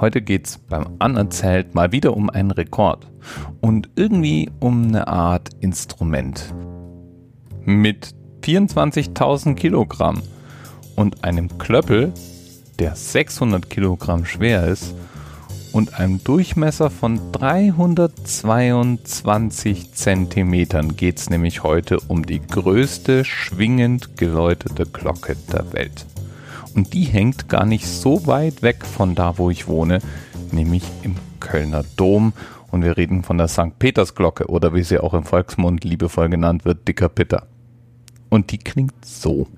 [0.00, 3.08] Heute geht's beim Anerzählt mal wieder um einen Rekord
[3.60, 6.54] und irgendwie um eine Art Instrument.
[7.64, 8.14] Mit
[8.44, 10.22] 24.000 Kilogramm
[10.94, 12.12] und einem Klöppel,
[12.78, 14.94] der 600 Kilogramm schwer ist
[15.72, 25.34] und einem Durchmesser von 322 Zentimetern geht's nämlich heute um die größte schwingend geläutete Glocke
[25.52, 26.06] der Welt.
[26.78, 29.98] Und die hängt gar nicht so weit weg von da, wo ich wohne,
[30.52, 32.32] nämlich im Kölner Dom.
[32.70, 33.80] Und wir reden von der St.
[33.80, 37.48] Petersglocke oder wie sie auch im Volksmund liebevoll genannt wird, Dicker Pitter.
[38.28, 39.48] Und die klingt so.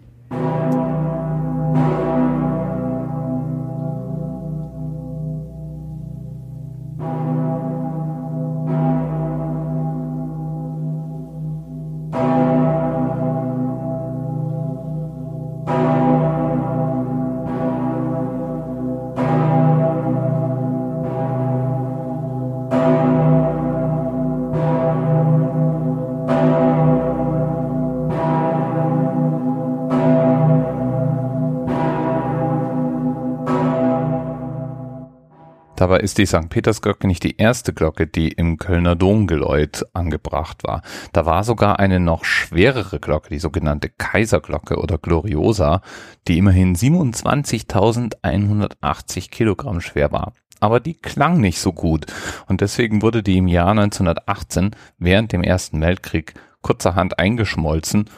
[35.81, 36.51] Dabei ist die St.
[36.51, 40.83] Petersglocke nicht die erste Glocke, die im Kölner Domgeläut angebracht war.
[41.15, 45.81] Da war sogar eine noch schwerere Glocke, die sogenannte Kaiserglocke oder Gloriosa,
[46.29, 50.35] die immerhin 27.180 Kilogramm schwer war.
[50.61, 52.05] Aber die klang nicht so gut
[52.47, 58.11] und deswegen wurde die im Jahr 1918 während dem Ersten Weltkrieg kurzerhand eingeschmolzen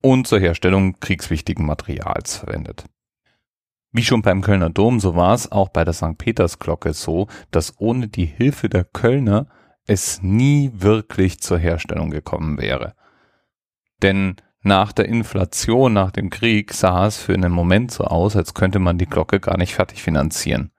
[0.00, 2.86] und zur Herstellung kriegswichtigen Materials verwendet.
[3.96, 6.18] Wie schon beim Kölner Dom, so war es auch bei der St.
[6.18, 9.46] Petersglocke so, dass ohne die Hilfe der Kölner
[9.86, 12.96] es nie wirklich zur Herstellung gekommen wäre.
[14.02, 18.52] Denn nach der Inflation, nach dem Krieg sah es für einen Moment so aus, als
[18.52, 20.72] könnte man die Glocke gar nicht fertig finanzieren.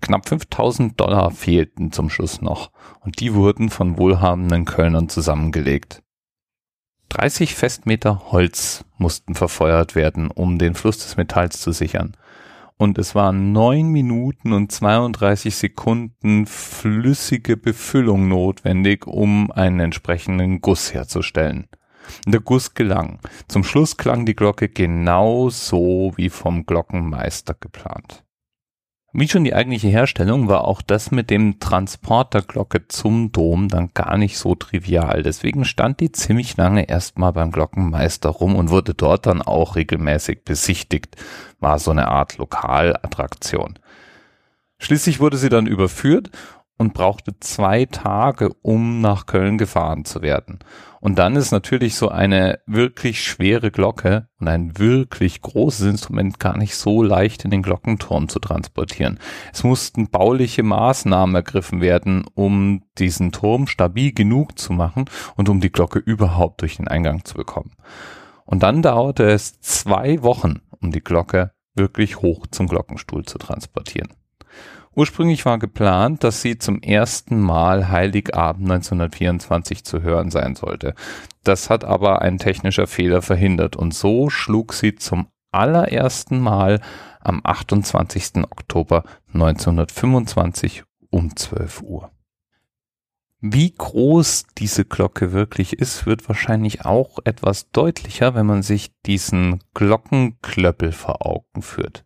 [0.00, 6.02] Knapp 5000 Dollar fehlten zum Schluss noch und die wurden von wohlhabenden Kölnern zusammengelegt.
[7.10, 12.16] 30 Festmeter Holz mussten verfeuert werden, um den Fluss des Metalls zu sichern
[12.76, 20.92] und es waren neun Minuten und 32 Sekunden flüssige Befüllung notwendig, um einen entsprechenden Guss
[20.92, 21.68] herzustellen.
[22.26, 23.18] Der Guss gelang.
[23.48, 28.23] Zum Schluss klang die Glocke genau so wie vom Glockenmeister geplant.
[29.16, 33.68] Wie schon die eigentliche Herstellung war auch das mit dem Transport der Glocke zum Dom
[33.68, 35.22] dann gar nicht so trivial.
[35.22, 40.42] Deswegen stand die ziemlich lange erstmal beim Glockenmeister rum und wurde dort dann auch regelmäßig
[40.44, 41.14] besichtigt.
[41.60, 43.78] War so eine Art Lokalattraktion.
[44.80, 46.32] Schließlich wurde sie dann überführt
[46.76, 50.58] und brauchte zwei Tage, um nach Köln gefahren zu werden.
[51.00, 56.56] Und dann ist natürlich so eine wirklich schwere Glocke und ein wirklich großes Instrument gar
[56.56, 59.18] nicht so leicht in den Glockenturm zu transportieren.
[59.52, 65.04] Es mussten bauliche Maßnahmen ergriffen werden, um diesen Turm stabil genug zu machen
[65.36, 67.72] und um die Glocke überhaupt durch den Eingang zu bekommen.
[68.46, 74.08] Und dann dauerte es zwei Wochen, um die Glocke wirklich hoch zum Glockenstuhl zu transportieren.
[74.94, 80.94] Ursprünglich war geplant, dass sie zum ersten Mal Heiligabend 1924 zu hören sein sollte.
[81.42, 86.80] Das hat aber ein technischer Fehler verhindert und so schlug sie zum allerersten Mal
[87.20, 88.44] am 28.
[88.44, 92.10] Oktober 1925 um 12 Uhr.
[93.40, 99.62] Wie groß diese Glocke wirklich ist, wird wahrscheinlich auch etwas deutlicher, wenn man sich diesen
[99.74, 102.04] Glockenklöppel vor Augen führt.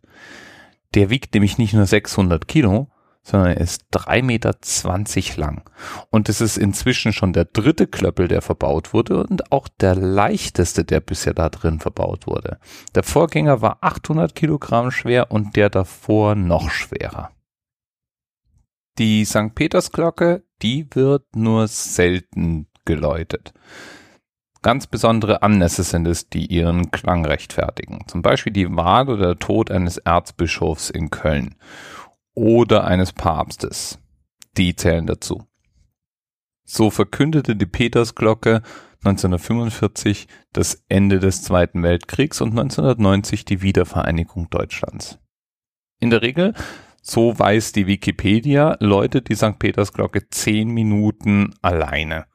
[0.95, 2.89] Der wiegt nämlich nicht nur 600 Kilo,
[3.21, 4.55] sondern er ist 3,20 Meter
[5.37, 5.69] lang.
[6.09, 10.83] Und es ist inzwischen schon der dritte Klöppel, der verbaut wurde und auch der leichteste,
[10.83, 12.59] der bisher da drin verbaut wurde.
[12.95, 17.31] Der Vorgänger war 800 Kilogramm schwer und der davor noch schwerer.
[18.97, 19.55] Die St.
[19.55, 23.53] Petersglocke, die wird nur selten geläutet.
[24.61, 28.03] Ganz besondere Anlässe sind es, die ihren Klang rechtfertigen.
[28.07, 31.55] Zum Beispiel die Wahl oder der Tod eines Erzbischofs in Köln
[32.33, 33.99] oder eines Papstes.
[34.57, 35.47] Die zählen dazu.
[36.65, 38.61] So verkündete die Petersglocke
[39.05, 45.19] 1945 das Ende des Zweiten Weltkriegs und 1990 die Wiedervereinigung Deutschlands.
[46.01, 46.53] In der Regel,
[47.01, 49.57] so weiß die Wikipedia, läutet die St.
[49.57, 52.25] Petersglocke zehn Minuten alleine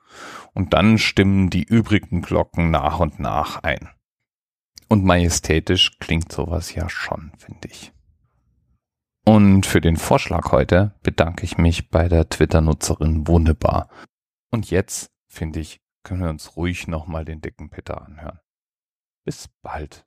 [0.54, 3.90] und dann stimmen die übrigen Glocken nach und nach ein.
[4.88, 7.92] Und majestätisch klingt sowas ja schon, finde ich.
[9.26, 13.88] Und für den Vorschlag heute bedanke ich mich bei der Twitter-Nutzerin Wunderbar.
[14.50, 18.40] Und jetzt, finde ich, können wir uns ruhig nochmal den dicken Peter anhören.
[19.24, 20.06] Bis bald.